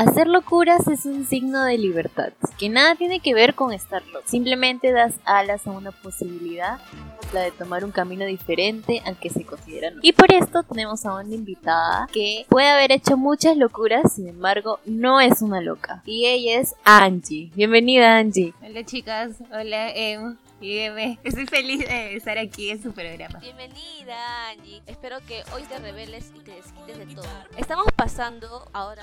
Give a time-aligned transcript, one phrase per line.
[0.00, 4.24] Hacer locuras es un signo de libertad, que nada tiene que ver con estar loco.
[4.26, 6.78] Simplemente das alas a una posibilidad,
[7.34, 9.92] la de tomar un camino diferente al que se considera.
[10.00, 14.80] Y por esto tenemos a una invitada que puede haber hecho muchas locuras, sin embargo,
[14.86, 16.02] no es una loca.
[16.06, 17.50] Y ella es Angie.
[17.54, 18.54] Bienvenida, Angie.
[18.62, 20.38] Hola chicas, hola Em.
[20.60, 23.38] Dígame, estoy feliz de estar aquí en su programa.
[23.38, 24.82] Bienvenida, Angie.
[24.84, 27.24] Espero que hoy te reveles y te desquites de todo.
[27.56, 29.02] Estamos pasando ahora,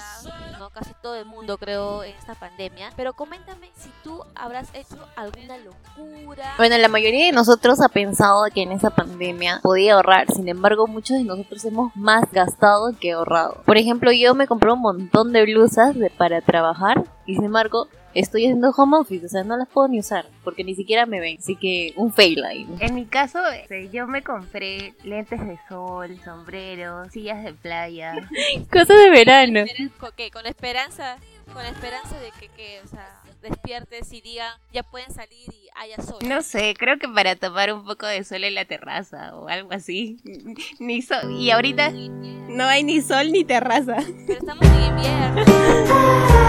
[0.60, 2.92] no casi todo el mundo creo, en esta pandemia.
[2.96, 6.54] Pero coméntame si tú habrás hecho alguna locura.
[6.58, 10.32] Bueno, la mayoría de nosotros ha pensado que en esa pandemia podía ahorrar.
[10.32, 13.64] Sin embargo, muchos de nosotros hemos más gastado que ahorrado.
[13.66, 17.88] Por ejemplo, yo me compré un montón de blusas de, para trabajar y sin embargo
[18.20, 21.20] estoy haciendo home office, o sea, no las puedo ni usar, porque ni siquiera me
[21.20, 22.68] ven, así que un fail ahí.
[22.80, 28.16] En mi caso, este, yo me compré lentes de sol, sombreros, sillas de playa.
[28.72, 29.66] Cosas de verano.
[30.00, 30.32] ¿Con qué?
[30.32, 31.18] Con esperanza,
[31.54, 35.70] con la esperanza de que, que o sea, despiertes y digan, ya pueden salir y
[35.76, 36.18] haya sol.
[36.28, 39.72] No sé, creo que para tomar un poco de sol en la terraza o algo
[39.74, 40.18] así.
[40.80, 43.98] Ni sol, y ahorita no hay ni sol ni terraza.
[44.26, 46.38] Pero estamos en invierno.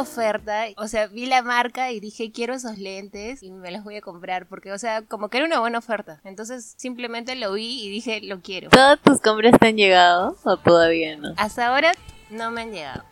[0.00, 3.96] oferta, o sea, vi la marca y dije, quiero esos lentes y me los voy
[3.96, 6.20] a comprar, porque, o sea, como que era una buena oferta.
[6.24, 8.70] Entonces simplemente lo vi y dije, lo quiero.
[8.70, 11.34] ¿Todas tus compras te han llegado o todavía no?
[11.36, 11.92] Hasta ahora
[12.30, 13.04] no me han llegado.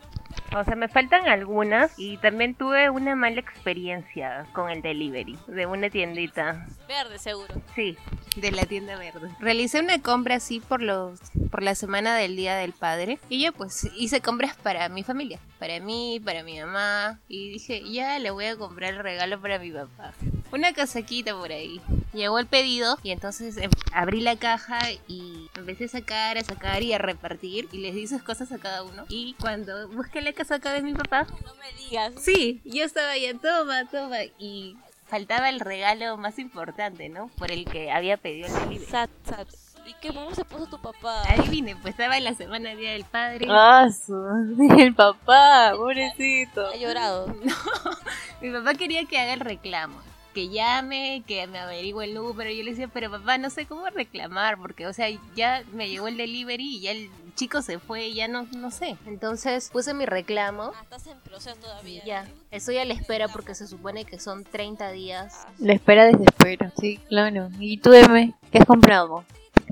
[0.57, 5.67] O sea, me faltan algunas y también tuve una mala experiencia con el delivery de
[5.67, 6.67] una tiendita.
[6.89, 7.55] Verde, seguro.
[7.75, 7.97] Sí,
[8.37, 9.31] de la tienda verde.
[9.41, 11.21] Realicé una compra así por los
[11.51, 15.39] por la semana del Día del Padre y yo pues hice compras para mi familia,
[15.59, 19.59] para mí, para mi mamá y dije, ya le voy a comprar el regalo para
[19.59, 20.13] mi papá.
[20.57, 21.81] Una casaquita por ahí.
[22.15, 26.83] Llegó el pedido y entonces em, abrí la caja y empecé a sacar, a sacar
[26.83, 29.05] y a repartir y les di sus cosas a cada uno.
[29.11, 32.15] Y cuando busqué la casaca de mi papá, No me digas.
[32.19, 34.77] sí, yo estaba ya, toma, toma y
[35.07, 37.29] faltaba el regalo más importante, ¿no?
[37.37, 38.87] Por el que había pedido el delivery.
[38.87, 39.47] Sat, sat.
[39.87, 41.23] ¿Y qué cómo se puso tu papá?
[41.29, 43.47] Adivine, pues estaba en la semana del Día del Padre.
[43.51, 46.67] Ah, su- el papá, pobrecito.
[46.67, 47.37] Ha llorado.
[48.41, 50.01] Mi papá quería que haga el reclamo.
[50.37, 52.51] Que llame, que me averigüe el número.
[52.51, 54.59] Yo le decía, pero papá, no sé cómo reclamar.
[54.59, 58.15] Porque, o sea, ya me llegó el delivery y ya el chico se fue y
[58.17, 58.99] ya no, no sé.
[59.07, 60.73] Entonces puse mi reclamo.
[60.75, 62.05] Ah, estás en proceso todavía.
[62.05, 65.47] Ya, estoy a la espera porque se supone que son 30 días.
[65.57, 67.49] La espera desespera, sí, claro.
[67.59, 69.25] ¿Y tú, M, qué has comprado?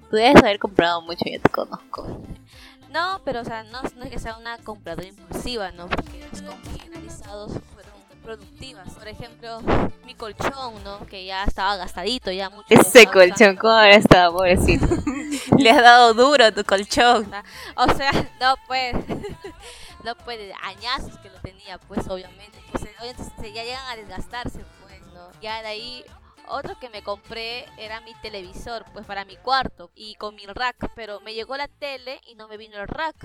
[0.08, 2.22] Tú debes haber comprado mucho, ya te conozco.
[2.90, 5.88] No, pero o sea, no, no es que sea una compradora impulsiva, ¿no?
[5.88, 7.83] Porque las compras fueron
[8.24, 8.92] productivas.
[8.94, 9.60] Por ejemplo,
[10.04, 11.06] mi colchón, ¿no?
[11.06, 12.66] Que ya estaba gastadito, ya mucho.
[12.70, 14.86] Ese colchón, ¿cómo habrá estado, pobrecito?
[15.58, 17.30] Le has dado duro a tu colchón.
[17.76, 18.94] O sea, no pues,
[20.04, 22.58] no puede, añazos que lo tenía, pues obviamente.
[22.72, 25.30] Pues obviamente se- ya llegan a desgastarse, pues, ¿no?
[25.40, 26.04] Ya de ahí
[26.48, 30.90] otro que me compré era mi televisor, pues para mi cuarto y con mi rack,
[30.94, 33.16] pero me llegó la tele y no me vino el rack.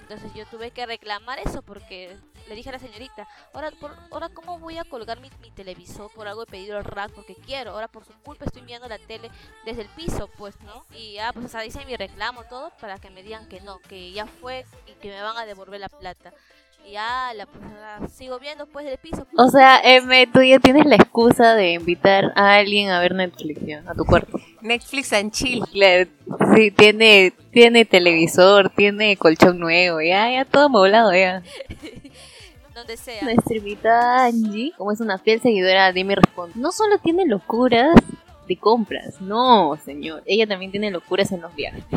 [0.00, 2.16] Entonces yo tuve que reclamar eso porque
[2.48, 6.10] le dije a la señorita, ahora, por, ahora ¿cómo voy a colgar mi, mi televisor
[6.12, 7.72] por algo he pedido el rack porque quiero?
[7.72, 9.30] Ahora por su culpa estoy viendo la tele
[9.64, 10.84] desde el piso, pues, ¿no?
[10.96, 13.78] Y ya, pues, o sea, hice mi reclamo todo para que me digan que no,
[13.80, 16.32] que ya fue y que me van a devolver la plata.
[16.84, 19.24] Y ya, la, pues, sigo viendo pues del piso.
[19.36, 23.64] O sea, M, tú ya tienes la excusa de invitar a alguien a ver Netflix,
[23.64, 23.84] ¿ya?
[23.86, 24.40] a tu cuarto.
[24.60, 25.62] Netflix and chill.
[25.72, 26.10] Claro,
[26.56, 31.42] sí, tiene, tiene televisor, tiene colchón nuevo, ya, ya todo amoblado, ya.
[32.82, 33.22] donde sea.
[33.22, 37.94] Nuestra invitada Angie, como es una fiel seguidora de mi responde, no solo tiene locuras
[38.48, 40.22] de compras, no, señor.
[40.26, 41.84] Ella también tiene locuras en los viajes.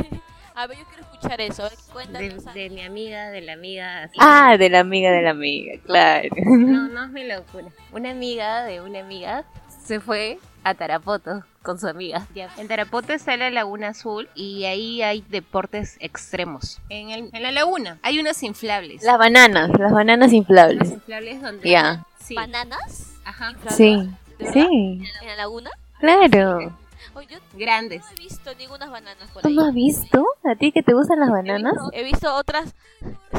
[0.58, 1.64] A ver, yo quiero escuchar eso.
[1.66, 2.54] A ver, De, cuéntanos.
[2.54, 4.04] de mi amiga, de la amiga.
[4.04, 4.18] Así.
[4.22, 6.30] Ah, de la amiga de la amiga, claro.
[6.46, 7.68] No, no es mi locura.
[7.92, 9.44] Una amiga de una amiga
[9.86, 12.26] se fue a Tarapoto con su amiga.
[12.58, 16.80] En Tarapoto está la Laguna Azul y ahí hay deportes extremos.
[16.90, 19.04] En, el- en la laguna hay unos inflables.
[19.04, 20.92] Las bananas, las bananas inflables.
[20.92, 21.70] inflables donde...
[21.70, 22.04] Ya.
[22.24, 22.36] Sí.
[22.36, 23.14] ¿Bananas?
[23.24, 23.54] Ajá.
[23.70, 24.10] Sí,
[24.40, 24.54] ¿De verdad?
[24.54, 25.70] sí, ¿En la laguna?
[26.00, 26.78] claro.
[27.16, 28.02] Oye, yo Grandes.
[28.02, 29.56] no he visto ninguna bananas por ¿Tú ahí.
[29.56, 30.26] no has visto?
[30.44, 31.74] ¿A ti que te gustan las bananas?
[31.94, 32.76] He visto otras.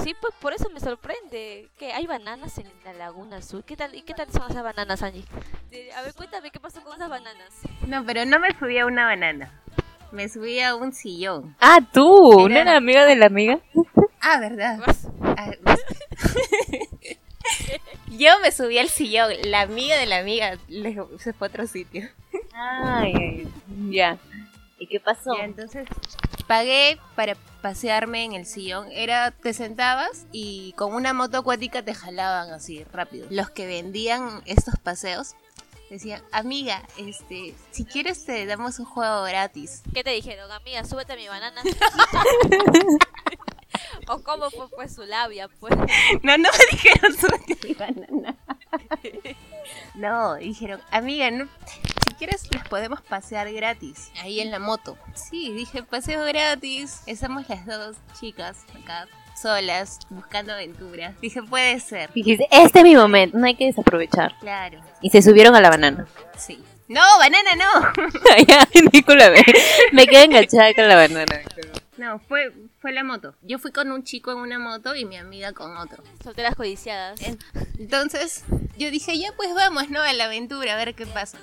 [0.03, 1.69] Sí, pues por eso me sorprende.
[1.79, 3.63] Que hay bananas en la Laguna Azul.
[3.65, 5.25] ¿Qué tal, ¿Y qué tal son esas bananas, Angie?
[5.97, 7.51] A ver, cuéntame qué pasó con esas bananas.
[7.87, 9.53] No, pero no me subí a una banana.
[10.13, 11.55] Me subí a un sillón.
[11.61, 13.59] Ah, tú, ¿no Era- amiga de la amiga?
[14.21, 14.79] Ah, ¿verdad?
[14.87, 15.09] Vas.
[15.23, 15.81] Ah, pues.
[18.09, 19.31] Yo me subí al sillón.
[19.45, 20.57] La amiga de la amiga
[21.19, 22.09] se fue a otro sitio.
[22.57, 23.47] Ay,
[23.91, 24.19] ya.
[24.79, 25.37] ¿Y qué pasó?
[25.37, 25.87] Ya, entonces
[26.47, 28.89] pagué para pasearme en el sillón.
[28.93, 33.27] Era, te sentabas y con una moto acuática te jalaban así rápido.
[33.31, 35.35] Los que vendían estos paseos
[35.91, 39.83] decían, amiga, este, si quieres te damos un juego gratis.
[39.95, 40.85] ¿Qué te dijeron, amiga?
[40.85, 41.63] Súbete a mi banana.
[44.09, 45.77] o cómo fue pues su labia, pues.
[46.23, 48.37] No, no me dijeron súbete a mi banana.
[49.95, 51.49] No, dijeron, amiga, no,
[52.17, 54.97] quieres les podemos pasear gratis, ahí en la moto.
[55.15, 59.07] Sí, dije, paseo gratis, estamos las dos chicas acá
[59.41, 61.19] solas, buscando aventuras.
[61.21, 62.11] Dije, puede ser.
[62.15, 64.35] Dijiste, este es mi momento, no hay que desaprovechar.
[64.41, 66.07] Claro, Y se subieron a la banana.
[66.37, 66.59] sí.
[66.89, 68.09] No, banana no.
[68.47, 69.43] ya, Nicola, me,
[69.93, 71.41] me quedé enganchada con la banana.
[71.97, 73.35] No, fue, fue la moto.
[73.43, 76.05] Yo fui con un chico en una moto y mi amiga con otro.
[76.23, 77.21] Solteras codiciadas.
[77.23, 77.41] En-
[77.81, 78.45] Entonces,
[78.79, 80.01] yo dije, ya pues vamos, ¿no?
[80.01, 81.39] A la aventura, a ver qué pasa.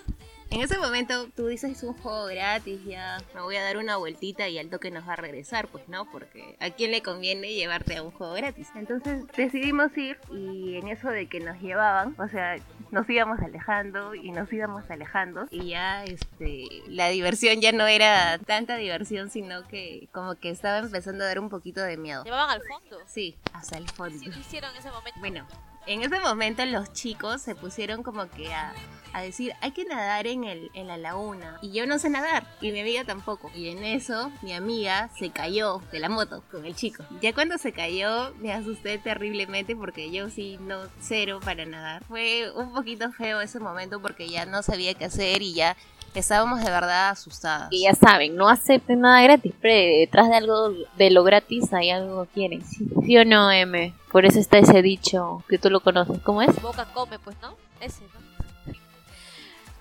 [0.54, 4.48] En ese momento tú dices un juego gratis, ya me voy a dar una vueltita
[4.50, 7.98] y al toque nos va a regresar, pues no, porque a quién le conviene llevarte
[7.98, 8.68] a un juego gratis.
[8.76, 12.58] Entonces decidimos ir y en eso de que nos llevaban, o sea,
[12.92, 18.38] nos íbamos alejando y nos íbamos alejando y ya este la diversión ya no era
[18.38, 22.24] tanta diversión, sino que como que estaba empezando a dar un poquito de miedo.
[22.26, 23.00] Llevaban al fondo.
[23.08, 24.20] Sí, hasta el fondo.
[24.22, 25.20] ¿Qué hicieron en ese momento?
[25.20, 25.48] Bueno,
[25.88, 28.74] en ese momento los chicos se pusieron como que a,
[29.14, 31.60] a decir, hay que nadar en, el, en la laguna.
[31.62, 33.52] Y yo no sé nadar, y mi amiga tampoco.
[33.56, 37.04] Y en eso, mi amiga se cayó de la moto con el chico.
[37.22, 42.04] Ya cuando se cayó, me asusté terriblemente porque yo sí, no, cero para nadar.
[42.06, 45.78] Fue un poquito feo ese momento porque ya no sabía qué hacer y ya
[46.20, 47.68] estábamos de verdad asustadas.
[47.72, 51.90] Y ya saben, no acepten nada gratis, pero detrás de algo de lo gratis hay
[51.90, 52.66] algo que quieren.
[52.66, 53.94] ¿Sí, ¿Sí o no, M?
[54.12, 56.20] Por eso está ese dicho que tú lo conoces.
[56.22, 56.62] ¿Cómo es?
[56.62, 57.56] Boca come, pues, ¿no?
[57.80, 58.74] Ese, ¿no?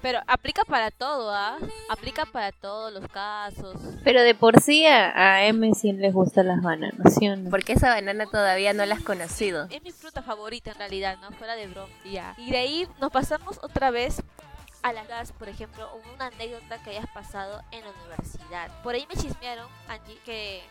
[0.02, 1.58] Pero aplica para todo, ¿ah?
[1.88, 3.76] Aplica para todos los casos.
[4.02, 7.50] Pero de por sí a, a M sí les gustan las bananas, ¿sí o no?
[7.50, 9.68] Porque esa banana todavía no la has conocido.
[9.70, 11.30] Es mi fruta favorita en realidad, ¿no?
[11.32, 11.92] Fuera de broma.
[12.04, 12.34] Ya.
[12.36, 14.22] Y de ahí nos pasamos otra vez
[14.82, 18.82] a las gas, por ejemplo, una anécdota que hayas pasado en la universidad.
[18.82, 20.62] Por ahí me chismearon, Angie, que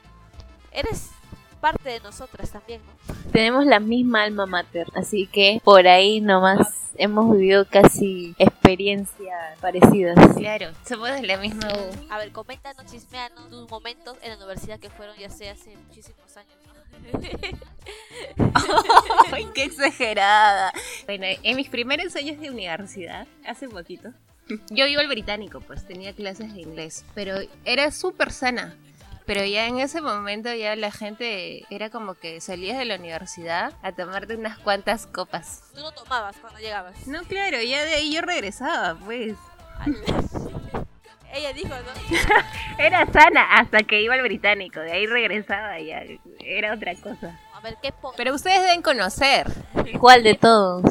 [0.72, 1.12] eres
[1.60, 3.32] parte de nosotras también, ¿no?
[3.32, 10.18] Tenemos la misma alma mater, así que por ahí nomás hemos vivido casi experiencias parecidas.
[10.36, 12.12] Claro, somos de la misma U.
[12.12, 16.36] A ver, coméntanos, chismeanos tus momentos en la universidad que fueron ya sé hace muchísimos
[16.36, 16.71] años.
[19.32, 20.74] ¡Ay, qué exagerada!
[21.06, 24.14] Bueno, en mis primeros años de universidad, hace poquito,
[24.70, 27.36] yo iba al británico, pues tenía clases de inglés, pero
[27.66, 28.76] era súper sana.
[29.26, 33.74] Pero ya en ese momento ya la gente era como que salías de la universidad
[33.82, 35.64] a tomarte unas cuantas copas.
[35.74, 37.08] Tú no tomabas cuando llegabas.
[37.08, 39.36] No, claro, ya de ahí yo regresaba, pues.
[41.34, 42.78] Ella dijo, ¿no?
[42.78, 46.04] Era sana hasta que iba al británico, de ahí regresaba ya,
[46.40, 47.40] era otra cosa.
[47.54, 47.94] A ver, ¿qué?
[48.18, 49.48] Pero ustedes deben conocer,
[50.00, 50.84] ¿Cuál de todos?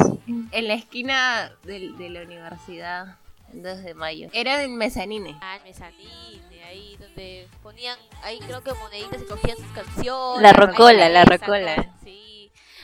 [0.52, 3.16] en la esquina del- de, la universidad,
[3.52, 5.36] el 2 de mayo, era en Mezanine.
[5.40, 10.42] Ah, el mezanine, ahí donde ponían, ahí creo que moneditas y cogían sus canciones.
[10.42, 11.94] La rocola, Ahí, la exacto, rocola.
[12.04, 12.39] Sí.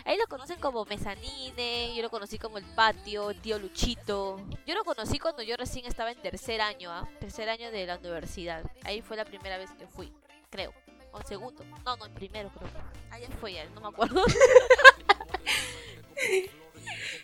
[0.07, 4.41] Ahí lo conocen como mezanine, yo lo conocí como el patio, el tío Luchito.
[4.65, 7.09] Yo lo conocí cuando yo recién estaba en tercer año, ¿ah?
[7.19, 8.63] Tercer año de la universidad.
[8.85, 10.13] Ahí fue la primera vez que fui,
[10.49, 10.73] creo.
[11.11, 11.65] O segundo.
[11.85, 12.71] No, no, el primero creo.
[13.11, 14.23] Allá fue ya, no me acuerdo.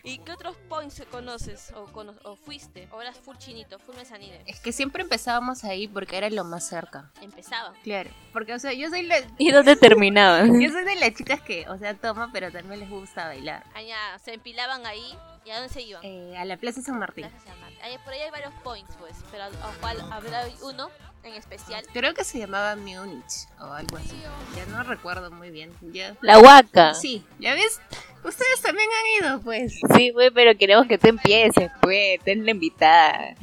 [0.03, 2.89] ¿Y qué otros points conoces o, cono- o fuiste?
[2.93, 4.43] ¿O eras full chinito, full mezanine?
[4.47, 7.11] Es que siempre empezábamos ahí porque era lo más cerca.
[7.21, 7.73] Empezaba.
[7.83, 10.61] Claro, porque o sea, yo soy la, ¿Y dónde terminaban?
[10.61, 13.65] yo soy de las chicas que, o sea, toma, pero también les gusta bailar.
[13.75, 16.03] Allá se empilaban ahí y a dónde se iban.
[16.05, 17.29] Eh, a la Plaza San Martín.
[17.29, 17.79] Plaza San Martín.
[17.83, 20.89] Ahí- por ahí hay varios points, pues, pero al al cual habrá uno
[21.25, 21.85] en especial.
[21.93, 24.21] Creo que se llamaba Múnich o algo así.
[24.57, 25.73] Ya no recuerdo muy bien.
[25.81, 26.17] Ya.
[26.21, 26.95] La huaca.
[26.95, 27.81] Sí, ya ves,
[28.25, 29.81] ustedes también han ido, pues.
[29.97, 33.35] Sí, güey, pero queremos que tú empieces, pues, ten la invitada.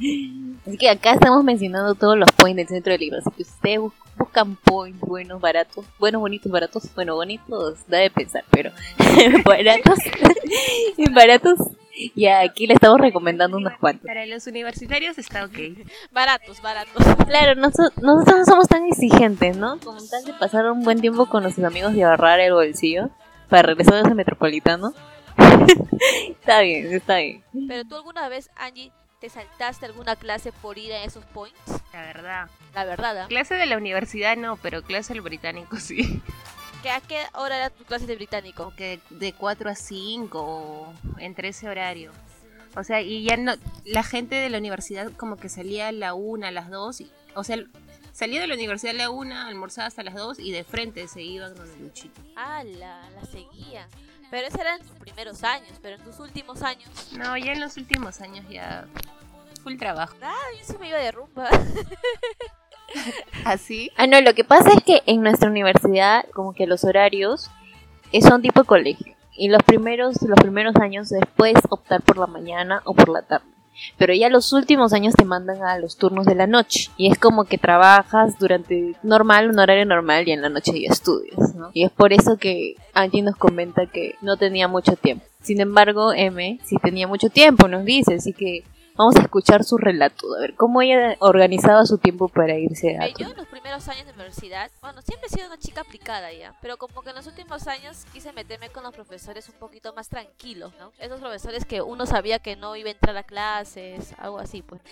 [0.66, 3.18] Así que acá estamos mencionando todos los points del centro de Lima.
[3.18, 6.94] Así que ustedes bus- buscan points buenos, baratos, buenos, bonitos, baratos.
[6.94, 8.70] Bueno, bonitos, da de pensar, pero
[9.44, 9.98] baratos,
[11.14, 11.58] baratos.
[12.14, 14.06] Y aquí le estamos recomendando unos cuantos.
[14.06, 15.58] Para los universitarios está ok.
[16.10, 16.94] Baratos, baratos.
[17.26, 19.78] Claro, noso- nosotros no somos tan exigentes, ¿no?
[19.80, 23.10] Como tal de pasar un buen tiempo con nuestros amigos y ahorrar el bolsillo
[23.50, 24.94] para regresar a ese metropolitano.
[26.30, 27.44] está bien, está bien.
[27.68, 31.58] Pero tú alguna vez, Angie, te saltaste alguna clase por ir a esos points?
[31.92, 32.50] La verdad.
[32.74, 33.26] La verdad, ¿ah?
[33.28, 36.22] Clase de la universidad no, pero clase del británico sí.
[36.82, 38.64] ¿Que ¿A qué hora era tu clase de británico?
[38.64, 42.12] Como que de 4 a 5 o entre ese horario.
[42.76, 43.52] O sea, y ya no,
[43.84, 47.10] la gente de la universidad como que salía a la una, a las dos, y,
[47.34, 47.58] o sea,
[48.12, 51.22] Salía de la universidad a la una, almorzaba hasta las dos y de frente se
[51.22, 52.20] iban con el Luchito.
[52.36, 53.88] Ah, la, la seguía.
[54.30, 56.88] Pero esos eran tus primeros años, pero en tus últimos años.
[57.12, 58.86] No, ya en los últimos años ya
[59.62, 60.14] full trabajo.
[60.22, 61.48] Ah, yo sí me iba de rumba.
[63.44, 63.90] ¿Así?
[63.96, 67.50] Ah, no, lo que pasa es que en nuestra universidad, como que los horarios
[68.20, 69.14] son tipo colegio.
[69.36, 73.46] Y los primeros, los primeros años después optar por la mañana o por la tarde.
[73.98, 76.90] Pero ya los últimos años te mandan a los turnos de la noche.
[76.96, 80.90] Y es como que trabajas durante normal, un horario normal, y en la noche ya
[80.90, 81.70] estudias, ¿no?
[81.72, 85.24] Y es por eso que Angie nos comenta que no tenía mucho tiempo.
[85.42, 88.64] Sin embargo, M sí tenía mucho tiempo, nos dice, así que
[89.00, 93.06] vamos a escuchar su relato, a ver cómo ella organizaba su tiempo para irse a...
[93.06, 96.30] Eh, yo en los primeros años de universidad, bueno, siempre he sido una chica aplicada
[96.34, 99.94] ya, pero como que en los últimos años quise meterme con los profesores un poquito
[99.94, 100.92] más tranquilos, ¿no?
[100.98, 104.82] Esos profesores que uno sabía que no iba a entrar a clases, algo así, pues.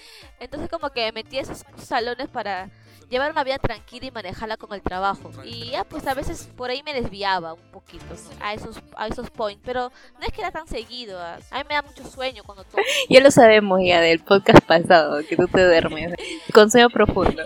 [0.41, 2.71] Entonces como que me metí a esos salones para
[3.11, 5.31] llevar una vida tranquila y manejarla con el trabajo.
[5.45, 8.05] Y ya pues a veces por ahí me desviaba un poquito
[8.41, 11.19] a esos a esos points, pero no es que era tan seguido.
[11.19, 12.79] A a mí me da mucho sueño cuando toco.
[13.09, 16.15] Ya lo sabemos ya del podcast pasado, que tú te duermes.
[16.53, 17.45] Consejo profundo.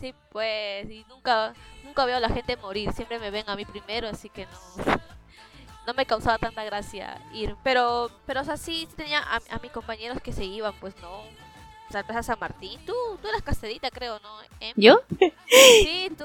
[0.00, 1.52] Sí, pues, y nunca,
[1.84, 5.00] nunca veo a la gente morir, siempre me ven a mí primero, así que no,
[5.86, 7.56] no me causaba tanta gracia ir.
[7.62, 11.22] Pero, pero o sea, sí tenía a, a mis compañeros que se iban, pues no.
[11.90, 14.28] O sea, Plaza San Martín, tú, tú eras caserita, creo, ¿no?
[14.60, 14.72] Em?
[14.76, 15.00] ¿Yo?
[15.48, 16.24] Sí, tú,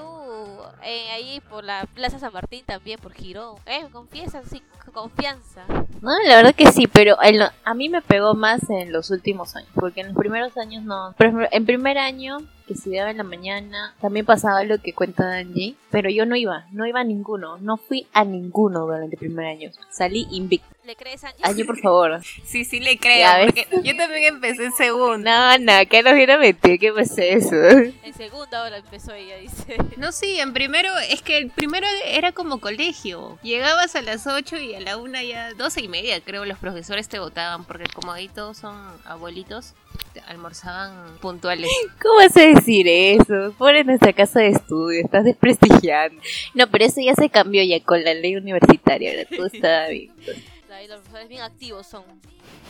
[0.84, 3.56] eh, ahí por la Plaza San Martín también, por Girón.
[3.66, 4.62] Eh, confiesa, sí,
[4.94, 5.66] confianza.
[6.02, 9.10] No, la verdad que sí, pero en lo- a mí me pegó más en los
[9.10, 11.16] últimos años, porque en los primeros años no.
[11.20, 16.10] En primer año, que estudiaba en la mañana, también pasaba lo que cuenta Angie, pero
[16.10, 19.72] yo no iba, no iba a ninguno, no fui a ninguno durante el primer año.
[19.92, 20.68] Salí invicta.
[20.86, 21.44] ¿Le crees, Angie?
[21.44, 22.22] Angie, por favor.
[22.46, 23.46] Sí, sí le creo, Ya ves.
[23.48, 25.18] porque yo también empecé en segundo.
[25.18, 27.56] No, no, que nos viene a meter, ¿qué pasa eso?
[27.56, 29.78] En segunda hora empezó ella, dice.
[29.98, 33.40] No, sí, en primero, es que el primero era como colegio.
[33.42, 37.08] Llegabas a las 8 y a la una ya, 12 y media creo, los profesores
[37.10, 39.74] te votaban, porque como ahí todos son abuelitos,
[40.28, 41.70] almorzaban puntuales.
[42.02, 43.54] ¿Cómo vas a decir eso?
[43.58, 46.22] Por en nuestra casa de estudio, estás desprestigiando.
[46.54, 50.12] No, pero eso ya se cambió ya con la ley universitaria, ahora todo está bien.
[50.90, 52.04] Los profesores bien activos son.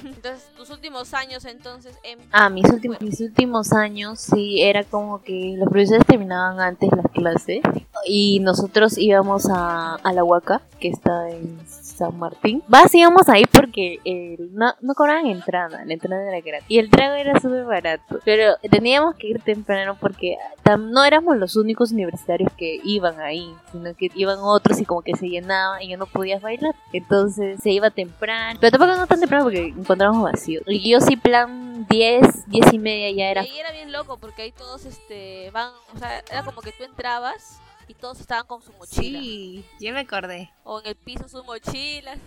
[0.06, 2.20] Entonces, tus últimos años, entonces, en...
[2.32, 7.12] Ah, mis últimos, mis últimos años sí era como que los profesores terminaban antes las
[7.12, 7.62] clases
[8.06, 11.60] y nosotros íbamos a, a la Huaca, que está en
[11.96, 12.64] San Martín.
[12.68, 16.66] Vas, íbamos ahí porque eh, no, no cobraban entrada, la entrada era gratis.
[16.70, 18.20] Y el trago era súper barato.
[18.24, 20.38] Pero teníamos que ir temprano porque
[20.78, 25.16] no éramos los únicos universitarios que iban ahí, sino que iban otros y como que
[25.16, 26.76] se llenaba y ya no podías bailar.
[26.92, 30.62] Entonces se iba temprano, pero tampoco no tan temprano porque encontramos vacío.
[30.68, 34.18] Y yo sí plan 10, 10 y media ya Y era ahí era bien loco
[34.18, 38.46] porque ahí todos este van, o sea, era como que tú entrabas y todos estaban
[38.48, 39.20] con su mochila.
[39.20, 40.52] Sí, ya me acordé.
[40.64, 42.18] O en el piso sus mochilas.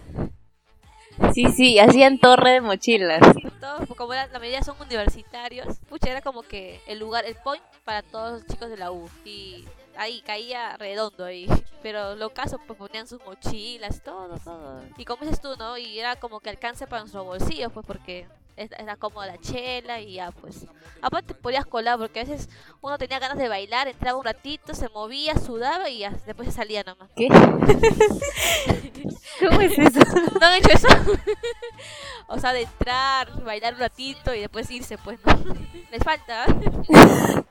[1.34, 3.20] Sí, sí, hacían torre de mochilas.
[3.60, 5.78] Todos, como era- la mayoría son universitarios.
[5.88, 9.08] Pucha, era como que el lugar, el point para todos los chicos de la U.
[9.24, 9.64] Y
[9.96, 11.48] ahí caía redondo ahí.
[11.82, 14.80] Pero lo caso, pues ponían sus mochilas, todo, todo.
[14.96, 15.76] Y como dices tú, ¿no?
[15.76, 20.14] Y era como que alcance para nuestros bolsillos, pues porque era cómoda la chela y
[20.14, 20.66] ya, pues.
[21.00, 22.48] Aparte podías colar porque a veces
[22.80, 26.54] uno tenía ganas de bailar, entraba un ratito, se movía, sudaba y ya, después se
[26.54, 27.08] salía nomás.
[27.14, 27.28] ¿Qué?
[29.40, 30.00] ¿Cómo es eso?
[30.40, 30.88] ¿No han hecho eso?
[32.26, 35.34] o sea, de entrar, bailar un ratito y después irse, pues no.
[35.92, 36.46] Les falta.
[36.46, 37.44] ¿eh?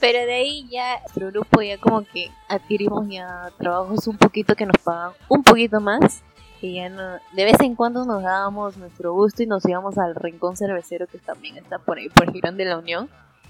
[0.00, 4.64] Pero de ahí ya nuestro grupo ya como que adquirimos ya trabajos un poquito que
[4.64, 6.22] nos pagan un poquito más.
[6.60, 10.14] Y ya no, de vez en cuando nos dábamos nuestro gusto y nos íbamos al
[10.14, 13.08] rincón cervecero que también está por ahí, por Girón de la Unión.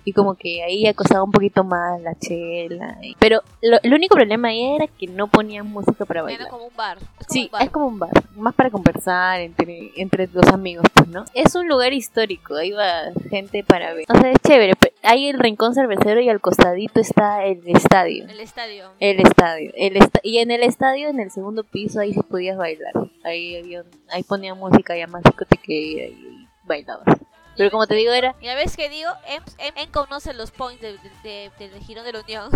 [0.09, 2.97] Y como que ahí ya costaba un poquito más la chela.
[3.03, 6.41] y- Pero lo, el único problema ahí era que no ponían música para bailar.
[6.43, 6.97] Era como un bar.
[6.97, 7.63] Es como Sí, un bar.
[7.63, 11.27] es como un bar, más para conversar entre, entre los amigos, pues, ¿no?
[11.35, 14.07] Es un lugar histórico, ahí va gente para ver.
[14.09, 18.25] O sea, es chévere, pe- hay el rincón cervecero y al costadito está el estadio.
[18.31, 18.91] El estadio.
[19.01, 22.57] El estadio, el esta- y en el estadio, en el segundo piso, ahí sí podías
[22.57, 22.93] bailar.
[23.25, 27.18] Ahí había, ahí ponían música ya más discotequera y bailabas.
[27.59, 30.51] Pero como te digo, era Y a veces que digo, em, em, em conoce los
[30.51, 32.49] points de- de- de- del Girón de la Unión.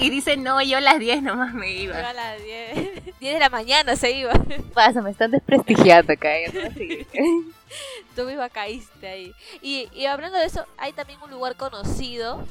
[0.00, 2.08] Y dice, no, yo a las 10 nomás me Iba iba.
[2.10, 2.74] a las 10,
[3.18, 4.32] 10 de la mañana se iba.
[4.74, 6.28] pasa, me están desprestigiando acá.
[6.52, 7.06] sé.
[8.16, 9.34] Tú misma caíste ahí.
[9.62, 12.44] Y, y hablando de eso, hay también un lugar conocido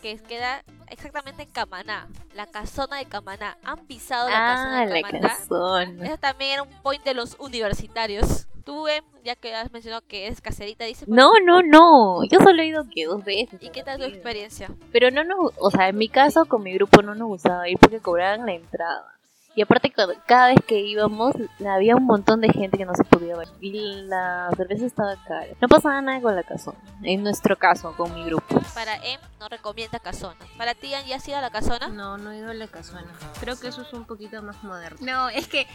[0.00, 2.08] que queda exactamente en Camaná.
[2.34, 3.56] La casona de Camaná.
[3.62, 5.28] ¿Han pisado la casona ah, de la Camaná?
[5.28, 6.06] casona.
[6.06, 8.46] Eso también era un point de los universitarios.
[8.64, 8.86] Tú,
[9.24, 11.04] ya que has mencionado que es caserita, dice.
[11.08, 12.24] No, no, no.
[12.30, 13.62] Yo solo he ido que dos veces.
[13.62, 14.70] ¿Y qué tal tu experiencia?
[14.92, 17.78] Pero no nos, o sea, en mi caso con mi grupo no nos gustaba ir
[17.78, 19.12] porque cobraban la entrada.
[19.54, 21.34] Y aparte cada, cada vez que íbamos
[21.68, 23.48] había un montón de gente que no se podía ver.
[23.60, 25.48] Y la cerveza estaba cara.
[25.60, 26.78] No pasaba nada con la casona.
[27.02, 28.60] En nuestro caso, con mi grupo.
[28.74, 30.38] Para Em, no recomienda casona.
[30.56, 31.88] Para ti, ¿ya has ido a la casona?
[31.88, 33.06] No, no he ido a la casona.
[33.40, 34.98] Creo que eso es un poquito más moderno.
[35.00, 35.66] No, es que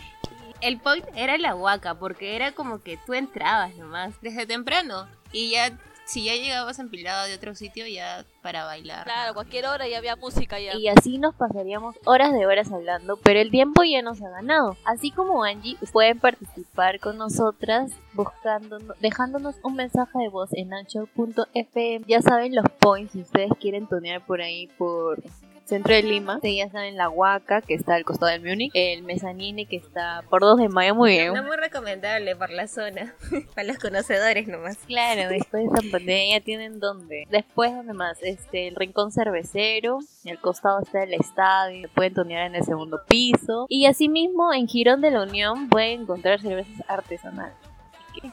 [0.61, 5.51] el point era la huaca, porque era como que tú entrabas nomás desde temprano y
[5.51, 9.03] ya si ya llegabas empilado de otro sitio ya para bailar.
[9.03, 10.73] Claro, cualquier hora ya había música ya.
[10.75, 14.77] Y así nos pasaríamos horas de horas hablando, pero el tiempo ya nos ha ganado.
[14.85, 22.05] Así como Angie, pueden participar con nosotras buscándonos, dejándonos un mensaje de voz en ancho.fm.
[22.07, 25.21] Ya saben los points si ustedes quieren tunear por ahí por
[25.67, 26.39] centro de Lima.
[26.41, 30.41] Ya saben la Huaca que está al costado del Múnich, el Mezzanine que está por
[30.41, 31.33] 2 de mayo, muy bien.
[31.33, 33.13] No muy recomendable por la zona,
[33.55, 34.77] para los conocedores nomás.
[34.87, 37.27] Claro, después de San Pandemia tienen dónde.
[37.29, 38.17] Después, ¿dónde más?
[38.21, 39.99] Este, el Rincón Cervecero.
[40.25, 41.89] Al costado está el estadio.
[41.93, 43.65] Pueden tonear en el segundo piso.
[43.69, 47.55] Y asimismo, en Girón de la Unión pueden encontrar cervezas artesanales.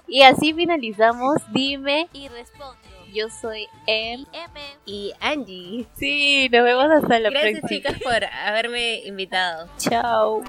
[0.06, 1.36] Y así finalizamos.
[1.52, 2.83] Dime, Y respondo.
[3.14, 4.26] Yo soy Em.
[4.32, 4.60] M.
[4.84, 5.86] Y Angie.
[5.96, 7.68] Sí, nos vemos hasta la Gracias próxima.
[7.68, 9.68] chicas por haberme invitado.
[9.78, 10.42] Chao.